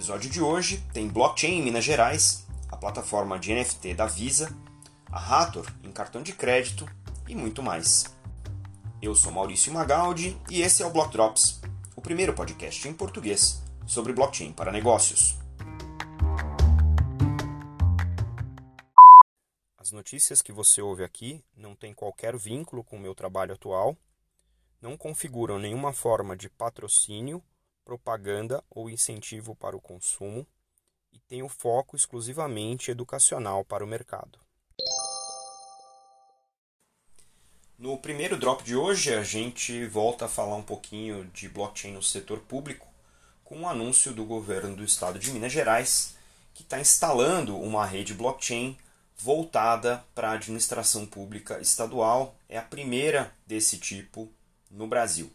[0.00, 4.50] episódio de hoje tem blockchain em Minas Gerais, a plataforma de NFT da Visa,
[5.12, 6.88] a Rator em cartão de crédito
[7.28, 8.04] e muito mais.
[9.02, 11.60] Eu sou Maurício Magaldi e esse é o Block Drops,
[11.94, 15.36] o primeiro podcast em português sobre blockchain para negócios.
[19.76, 23.94] As notícias que você ouve aqui não têm qualquer vínculo com o meu trabalho atual,
[24.80, 27.44] não configuram nenhuma forma de patrocínio
[27.90, 30.46] propaganda ou incentivo para o consumo
[31.12, 34.38] e tem o foco exclusivamente educacional para o mercado.
[37.76, 42.02] No primeiro drop de hoje, a gente volta a falar um pouquinho de blockchain no
[42.02, 42.86] setor público,
[43.42, 46.16] com um anúncio do governo do estado de Minas Gerais,
[46.54, 48.78] que está instalando uma rede blockchain
[49.16, 52.36] voltada para a administração pública estadual.
[52.48, 54.32] É a primeira desse tipo
[54.70, 55.32] no Brasil.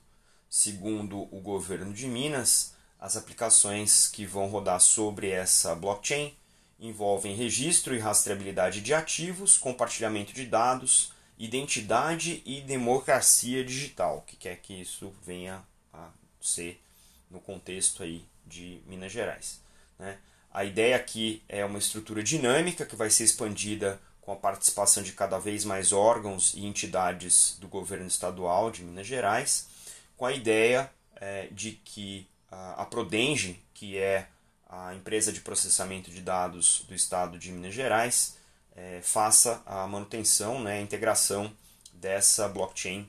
[0.57, 6.33] Segundo o governo de Minas, as aplicações que vão rodar sobre essa blockchain
[6.79, 14.55] envolvem registro e rastreabilidade de ativos, compartilhamento de dados, identidade e democracia digital, que quer
[14.61, 16.07] que isso venha a
[16.39, 16.81] ser
[17.29, 19.59] no contexto aí de Minas Gerais.
[19.99, 20.17] Né?
[20.53, 25.11] A ideia aqui é uma estrutura dinâmica que vai ser expandida com a participação de
[25.11, 29.74] cada vez mais órgãos e entidades do governo estadual de Minas Gerais
[30.17, 34.27] com a ideia é, de que a, Prodenge, que é
[34.69, 38.37] a empresa de processamento de dados do estado de Minas Gerais,
[38.75, 41.51] é, faça a manutenção, né, a integração
[41.93, 43.07] dessa blockchain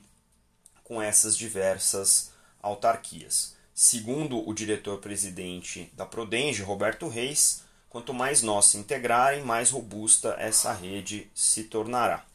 [0.83, 3.55] com essas diversas autarquias.
[3.73, 10.73] Segundo o diretor-presidente da Prodenge, Roberto Reis, quanto mais nós se integrarem, mais robusta essa
[10.73, 12.25] rede se tornará.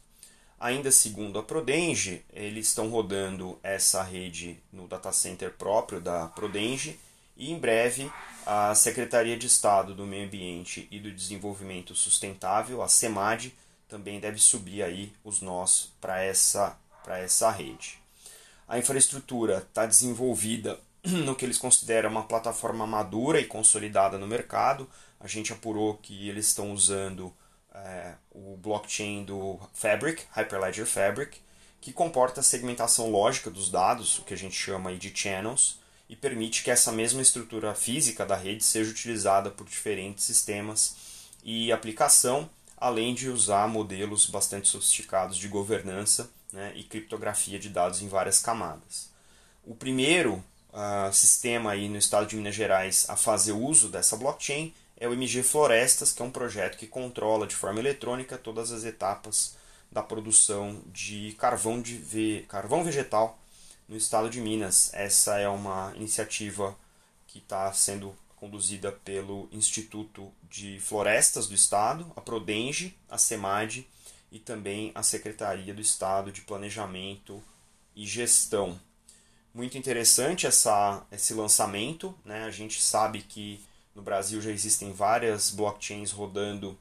[0.63, 6.97] Ainda segundo a Prodenge, eles estão rodando essa rede no data center próprio da Prodenge
[7.35, 8.09] e em breve
[8.45, 13.53] a Secretaria de Estado do Meio Ambiente e do Desenvolvimento Sustentável, a SEMAD,
[13.89, 16.77] também deve subir aí os nós para essa,
[17.07, 17.99] essa rede.
[18.65, 24.89] A infraestrutura está desenvolvida no que eles consideram uma plataforma madura e consolidada no mercado.
[25.19, 27.33] A gente apurou que eles estão usando
[27.73, 31.39] é, o blockchain do Fabric, Hyperledger Fabric,
[31.81, 36.15] que comporta a segmentação lógica dos dados, o que a gente chama de channels, e
[36.15, 40.95] permite que essa mesma estrutura física da rede seja utilizada por diferentes sistemas
[41.43, 48.01] e aplicação, além de usar modelos bastante sofisticados de governança né, e criptografia de dados
[48.01, 49.09] em várias camadas.
[49.65, 54.73] O primeiro uh, sistema aí no estado de Minas Gerais a fazer uso dessa blockchain
[54.97, 58.83] é o MG Florestas, que é um projeto que controla de forma eletrônica todas as
[58.83, 59.55] etapas
[59.91, 62.45] da produção de carvão, de ve...
[62.47, 63.39] carvão vegetal
[63.87, 64.91] no estado de Minas.
[64.93, 66.75] Essa é uma iniciativa
[67.27, 73.87] que está sendo conduzida pelo Instituto de Florestas do Estado, a Prodenge, a SEMAD
[74.31, 77.41] e também a Secretaria do Estado de Planejamento
[77.95, 78.79] e Gestão.
[79.53, 82.13] Muito interessante essa, esse lançamento.
[82.25, 82.43] Né?
[82.43, 83.63] A gente sabe que
[83.95, 86.77] no Brasil já existem várias blockchains rodando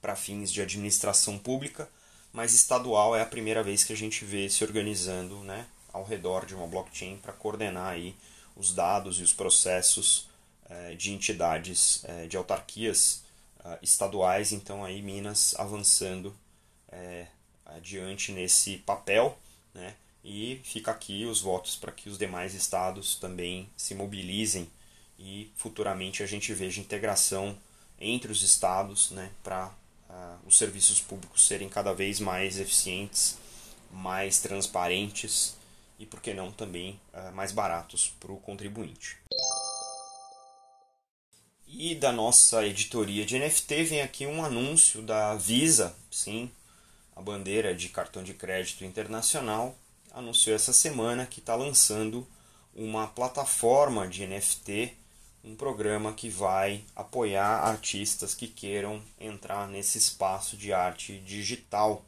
[0.00, 1.88] para fins de administração pública,
[2.32, 6.46] mas estadual é a primeira vez que a gente vê se organizando né, ao redor
[6.46, 8.14] de uma blockchain para coordenar aí
[8.54, 10.28] os dados e os processos
[10.68, 13.22] eh, de entidades eh, de autarquias
[13.64, 14.52] eh, estaduais.
[14.52, 16.34] Então aí Minas avançando
[17.66, 19.38] adiante nesse papel,
[19.74, 19.94] né?
[20.24, 24.68] E fica aqui os votos para que os demais estados também se mobilizem
[25.18, 27.58] e futuramente a gente veja integração
[28.00, 29.72] entre os estados né, para uh,
[30.10, 33.36] ah, os serviços públicos serem cada vez mais eficientes,
[33.90, 35.56] mais transparentes
[35.98, 39.18] e, por que não, também uh, mais baratos para o contribuinte.
[41.66, 46.50] E da nossa editoria de NFT vem aqui um anúncio da Visa, sim,
[47.14, 49.76] a bandeira de cartão de crédito internacional,
[50.12, 52.26] anunciou essa semana que está lançando
[52.74, 54.96] uma plataforma de NFT
[55.44, 62.04] um programa que vai apoiar artistas que queiram entrar nesse espaço de arte digital.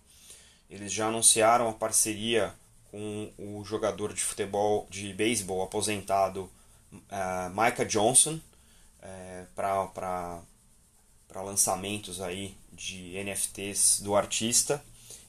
[0.69, 2.55] Eles já anunciaram a parceria
[2.91, 6.51] com o jogador de futebol, de beisebol aposentado
[6.93, 8.41] uh, Micah Johnson uh,
[9.03, 10.43] eh, para
[11.37, 14.83] lançamentos aí de NFTs do artista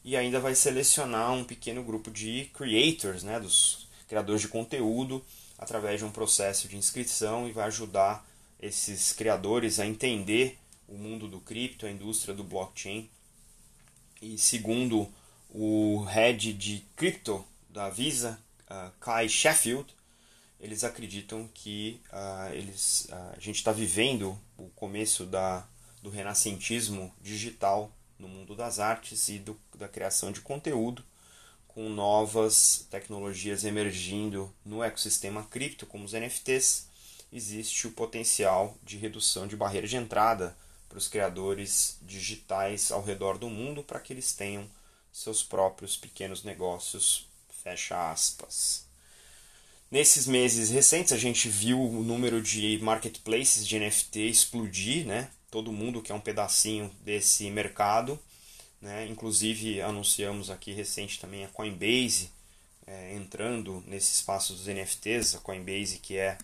[0.04, 5.24] e ainda vai selecionar um pequeno grupo de creators, né, dos criadores de conteúdo
[5.62, 8.28] através de um processo de inscrição e vai ajudar
[8.60, 13.08] esses criadores a entender o mundo do cripto, a indústria do blockchain.
[14.20, 15.08] E segundo
[15.50, 19.96] o head de cripto da Visa, uh, Kai Sheffield,
[20.60, 25.66] eles acreditam que uh, eles, uh, a gente está vivendo o começo da,
[26.02, 31.04] do renascentismo digital no mundo das artes e do, da criação de conteúdo,
[31.74, 36.88] com novas tecnologias emergindo no ecossistema cripto, como os NFTs,
[37.32, 40.56] existe o potencial de redução de barreira de entrada
[40.90, 44.70] para os criadores digitais ao redor do mundo para que eles tenham
[45.12, 47.28] seus próprios pequenos negócios.
[47.64, 48.86] Fecha aspas.
[49.90, 55.30] Nesses meses recentes a gente viu o número de marketplaces de NFT explodir, né?
[55.50, 58.20] Todo mundo quer um pedacinho desse mercado,
[58.82, 59.06] né?
[59.08, 62.32] Inclusive anunciamos aqui recente também a Coinbase
[62.88, 66.38] é, entrando nesse espaço dos NFTs, a Coinbase que é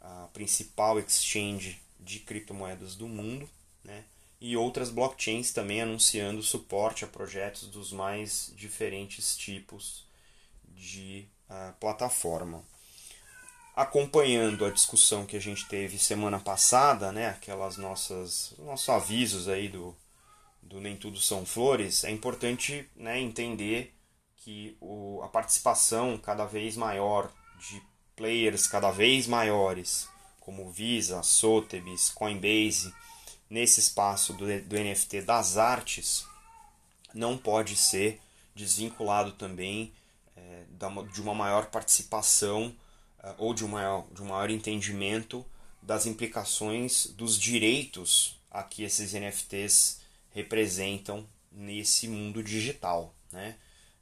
[0.00, 3.48] a principal exchange de criptomoedas do mundo,
[3.82, 4.04] né?
[4.40, 10.04] E outras blockchains também anunciando suporte a projetos dos mais diferentes tipos
[10.76, 12.62] de uh, plataforma
[13.74, 19.68] acompanhando a discussão que a gente teve semana passada, né, aquelas nossas nossos avisos aí
[19.68, 19.94] do,
[20.64, 23.94] do nem tudo são flores, é importante né, entender
[24.36, 27.30] que o, a participação cada vez maior
[27.70, 27.82] de
[28.16, 30.08] players cada vez maiores,
[30.40, 32.94] como Visa, Sotheby's, Coinbase,
[33.48, 36.26] nesse espaço do, do NFT das artes,
[37.12, 38.20] não pode ser
[38.54, 39.92] desvinculado também
[40.36, 40.64] é,
[41.12, 42.74] de uma maior participação
[43.22, 45.44] eh, ou de um, maior, de um maior entendimento
[45.82, 50.00] das implicações dos direitos a que esses NFTs
[50.34, 53.14] representam nesse mundo digital.
[53.32, 53.56] Né?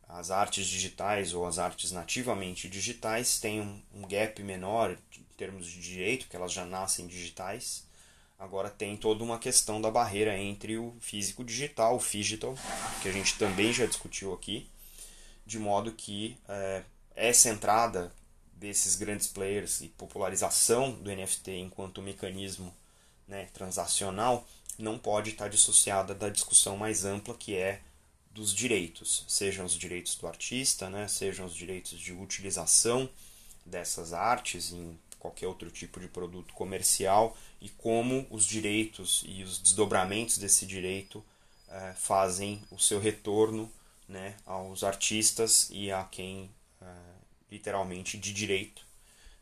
[0.08, 5.81] As artes digitais ou as artes nativamente digitais têm um, gap menor em termos de
[5.81, 7.84] direito, que elas já nascem digitais.
[8.38, 12.56] Agora tem toda uma questão da barreira entre o físico digital, o digital,
[13.00, 14.69] que a gente também já discutiu aqui,
[15.46, 16.82] de modo que é,
[17.14, 18.12] essa entrada
[18.55, 22.75] desses grandes players e popularização do NFT enquanto mecanismo
[23.29, 24.46] né, transacional
[24.79, 27.81] não pode estar dissociada da discussão mais ampla que é
[28.31, 33.09] dos direitos, sejam os direitos do artista, né, sejam os direitos de utilização
[33.65, 39.59] dessas artes em qualquer outro tipo de produto comercial e como os direitos e os
[39.59, 41.23] desdobramentos desse direito
[41.69, 43.71] eh, fazem o seu retorno
[44.09, 47.13] né, aos artistas e a quem eh,
[47.53, 48.83] literalmente de direito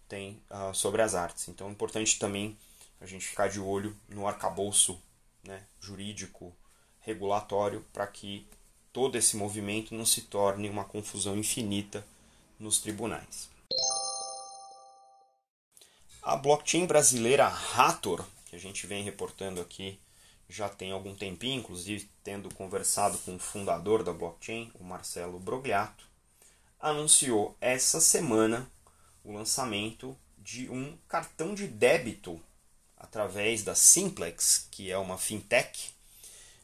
[0.09, 1.49] tem uh, sobre as artes.
[1.49, 2.59] Então é importante também
[3.01, 5.01] a gente ficar de olho no arcabouço
[5.45, 6.55] né, jurídico
[7.01, 8.47] regulatório para que
[8.93, 12.07] todo esse movimento não se torne uma confusão infinita
[12.59, 13.49] nos tribunais.
[16.23, 19.99] A blockchain brasileira Rator, que a gente vem reportando aqui
[20.51, 26.05] já tem algum tempinho, inclusive tendo conversado com o fundador da blockchain, o Marcelo Brogliato,
[26.79, 28.69] anunciou essa semana
[29.23, 32.41] o lançamento de um cartão de débito
[33.01, 35.91] através da Simplex, que é uma fintech.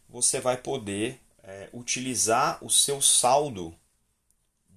[0.09, 3.75] Você vai poder é, utilizar o seu saldo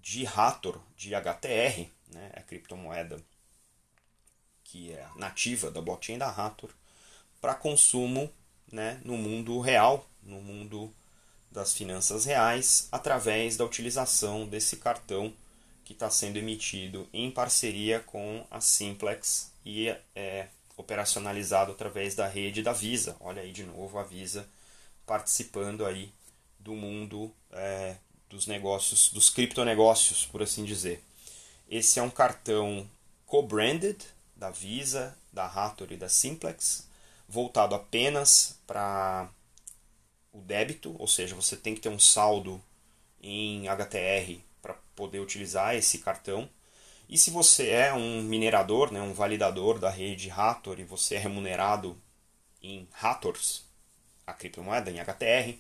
[0.02, 3.22] de Hathor, de HTR, né, a criptomoeda
[4.64, 6.70] que é nativa da blockchain da Hathor,
[7.42, 8.32] para consumo
[8.72, 10.94] né, no mundo real, no mundo
[11.52, 15.34] das finanças reais através da utilização desse cartão
[15.84, 20.48] que está sendo emitido em parceria com a Simplex e é
[20.80, 23.18] operacionalizado através da rede da Visa.
[23.20, 24.48] Olha aí de novo a Visa
[25.06, 26.14] participando aí
[26.58, 27.98] do mundo é,
[28.30, 31.04] dos negócios, dos criptonegócios, por assim dizer.
[31.68, 32.90] Esse é um cartão
[33.26, 33.98] co-branded
[34.36, 36.88] da Visa, da Hathor e da Simplex,
[37.28, 39.30] voltado apenas para
[40.32, 42.62] o débito, ou seja, você tem que ter um saldo
[43.22, 46.50] em HTR para poder utilizar esse cartão.
[47.10, 51.18] E se você é um minerador, né, um validador da rede Hathor e você é
[51.18, 52.00] remunerado
[52.62, 53.66] em Hathors,
[54.28, 55.58] a criptomoeda, em HTR,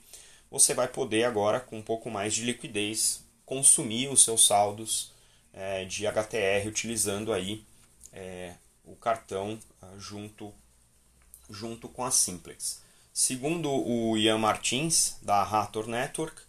[0.52, 5.12] você vai poder agora, com um pouco mais de liquidez, consumir os seus saldos
[5.52, 7.66] é, de HTR utilizando aí
[8.14, 8.54] é,
[8.84, 10.54] o cartão ah, junto,
[11.50, 12.84] junto com a Simplex.
[13.12, 16.42] Segundo o Ian Martins, da Hathor Network,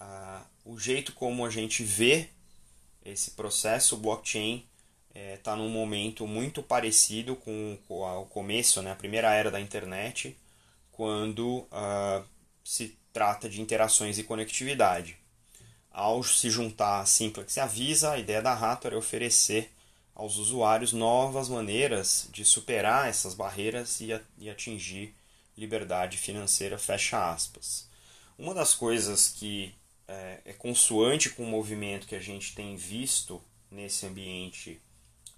[0.00, 2.28] uh, o jeito como a gente vê
[3.04, 4.64] esse processo blockchain
[5.14, 9.60] está é, num momento muito parecido com, com o começo, né, a primeira era da
[9.60, 10.36] internet,
[10.90, 12.24] quando uh,
[12.64, 15.16] se trata de interações e conectividade.
[15.90, 19.70] Ao se juntar a Simplex e a Visa, a ideia da Hathor é oferecer
[20.14, 25.14] aos usuários novas maneiras de superar essas barreiras e, a, e atingir
[25.56, 27.88] liberdade financeira, fecha aspas.
[28.38, 29.74] Uma das coisas que
[30.12, 34.80] é, é consoante com o movimento que a gente tem visto nesse ambiente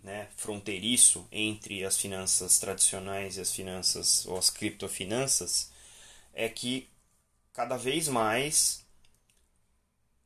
[0.02, 5.70] né, fronteiriço entre as finanças tradicionais e as finanças ou as criptofinanças
[6.34, 6.88] é que
[7.52, 8.84] cada vez mais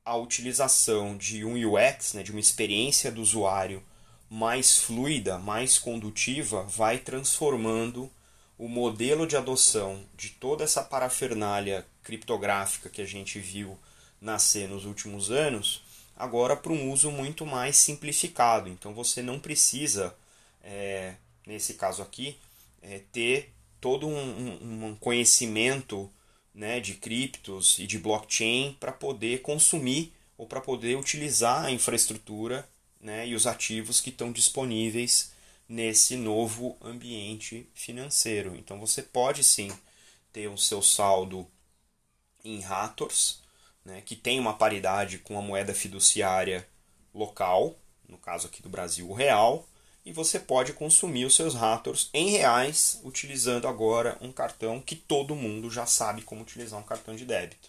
[0.04, 3.84] a utilização de um UX, né, de uma experiência do usuário
[4.30, 8.10] mais fluida, mais condutiva, vai transformando
[8.56, 13.78] o modelo de adoção de toda essa parafernália criptográfica que a gente viu
[14.20, 15.82] nascer nos últimos anos,
[16.16, 18.68] agora para um uso muito mais simplificado.
[18.68, 20.14] Então você não precisa,
[20.62, 21.14] é,
[21.46, 22.36] nesse caso aqui,
[22.82, 26.10] é, ter todo um, um, conhecimento
[26.54, 32.68] né, de criptos e de blockchain para poder consumir ou para poder utilizar a infraestrutura
[33.00, 35.32] né, e os ativos que estão disponíveis
[35.68, 38.56] nesse novo ambiente financeiro.
[38.56, 39.70] Então você pode sim
[40.32, 41.46] ter o seu saldo
[42.44, 43.40] em Rators,
[43.84, 46.66] né, que tem uma paridade com a moeda fiduciária
[47.14, 47.76] local,
[48.08, 49.66] no caso aqui do Brasil, o real,
[50.08, 55.36] e você pode consumir os seus Rators em reais utilizando agora um cartão que todo
[55.36, 57.68] mundo já sabe como utilizar um cartão de débito.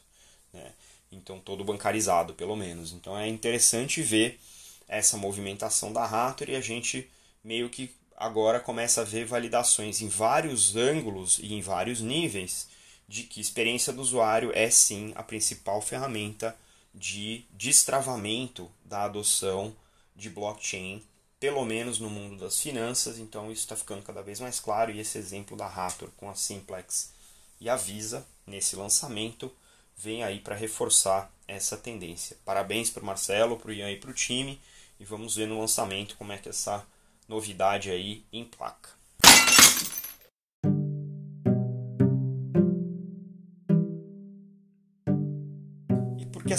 [0.54, 0.72] Né?
[1.12, 2.94] Então, todo bancarizado, pelo menos.
[2.94, 4.40] Então, é interessante ver
[4.88, 7.10] essa movimentação da Rator e a gente
[7.44, 12.69] meio que agora começa a ver validações em vários ângulos e em vários níveis
[13.10, 16.56] de que experiência do usuário é sim a principal ferramenta
[16.94, 19.76] de destravamento da adoção
[20.16, 21.04] de blockchain,
[21.40, 23.18] pelo menos no mundo das finanças.
[23.18, 26.36] Então isso está ficando cada vez mais claro e esse exemplo da Rator com a
[26.36, 27.12] Simplex
[27.60, 29.52] e a Visa nesse lançamento
[29.98, 32.38] vem aí para reforçar essa tendência.
[32.46, 34.62] Parabéns para o Marcelo, para o Ian e para o time
[35.00, 36.86] e vamos ver no lançamento como é que essa
[37.28, 38.46] novidade aí em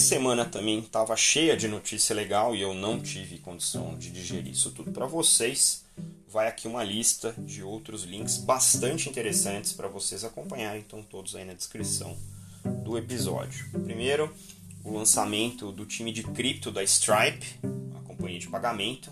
[0.01, 4.71] semana também estava cheia de notícia legal e eu não tive condição de digerir isso
[4.71, 5.85] tudo para vocês,
[6.29, 11.45] vai aqui uma lista de outros links bastante interessantes para vocês acompanharem, então todos aí
[11.45, 12.17] na descrição
[12.83, 13.69] do episódio.
[13.85, 14.33] Primeiro,
[14.83, 17.47] o lançamento do time de cripto da Stripe,
[17.97, 19.11] a companhia de pagamento,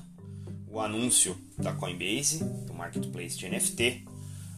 [0.70, 4.04] o anúncio da Coinbase, do marketplace de NFT,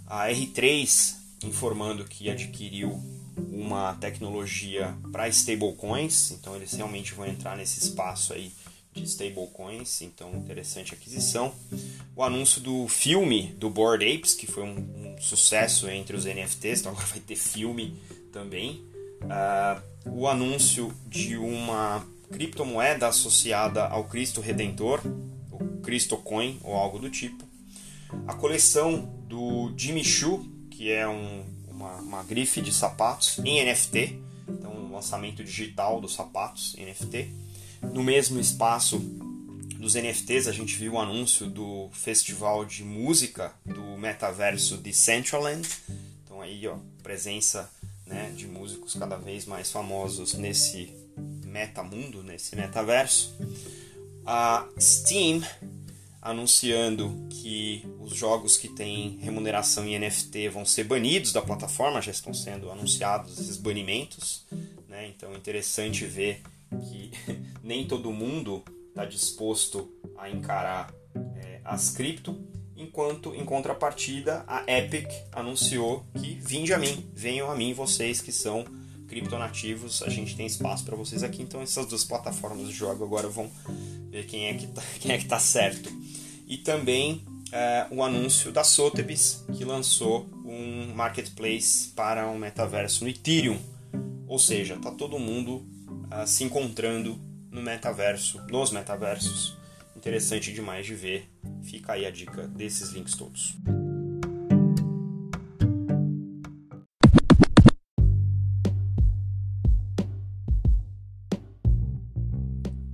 [0.06, 3.00] a R3 informando que adquiriu
[3.52, 8.52] uma tecnologia para stablecoins, então eles realmente vão entrar nesse espaço aí
[8.92, 11.52] de stablecoins, então interessante aquisição.
[12.16, 16.80] O anúncio do filme do Bored Apes, que foi um, um sucesso entre os NFTs,
[16.80, 17.96] então agora vai ter filme
[18.32, 18.84] também.
[19.22, 25.00] Uh, o anúncio de uma criptomoeda associada ao Cristo Redentor,
[25.82, 27.44] Cristo Coin ou algo do tipo.
[28.26, 31.44] A coleção do Jimmy Choo, que é um,
[31.80, 37.30] uma, uma grife de sapatos em NFT, então um lançamento digital dos sapatos em NFT.
[37.94, 38.98] No mesmo espaço
[39.78, 45.66] dos NFTs, a gente viu o anúncio do festival de música do metaverso de Decentraland.
[46.22, 47.70] Então aí, ó, presença
[48.06, 50.92] né, de músicos cada vez mais famosos nesse
[51.46, 53.34] metamundo, nesse metaverso.
[54.26, 55.42] A Steam
[56.20, 62.10] anunciando que os jogos que têm remuneração em NFT vão ser banidos da plataforma, já
[62.10, 64.46] estão sendo anunciados esses banimentos.
[64.88, 65.08] Né?
[65.08, 66.42] Então é interessante ver
[66.88, 67.12] que
[67.62, 69.88] nem todo mundo está disposto
[70.18, 70.92] a encarar
[71.36, 72.36] é, as cripto,
[72.76, 78.32] enquanto em contrapartida a Epic anunciou que vinde a mim, venham a mim vocês que
[78.32, 78.64] são
[79.06, 83.28] criptonativos, a gente tem espaço para vocês aqui, então essas duas plataformas de jogo agora
[83.28, 83.50] vão
[84.08, 85.90] ver quem é que tá, quem é tá certo.
[86.46, 93.10] E também é, o anúncio da Sotheby's, que lançou um marketplace para um metaverso no
[93.10, 93.58] Ethereum.
[94.26, 95.66] Ou seja, tá todo mundo
[96.12, 97.18] uh, se encontrando
[97.50, 99.56] no metaverso, nos metaversos.
[99.96, 101.28] Interessante demais de ver.
[101.62, 103.56] Fica aí a dica desses links todos.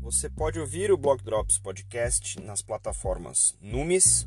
[0.03, 4.27] Você pode ouvir o Blog Drops Podcast nas plataformas Numis,